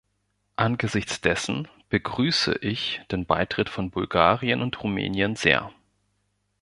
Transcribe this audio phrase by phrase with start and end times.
[0.55, 5.71] Angesichts dessen begrüße ich den Beitritt von Bulgarien und Rumänien sehr.